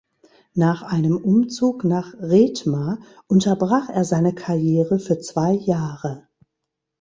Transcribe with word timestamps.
Nach 0.55 0.81
einem 0.81 1.15
Umzug 1.15 1.83
nach 1.83 2.15
Rethmar 2.15 2.97
unterbrach 3.27 3.87
er 3.89 4.03
seine 4.03 4.33
Karriere 4.33 4.97
für 4.97 5.19
zwei 5.19 5.51
Jahre. 5.51 6.27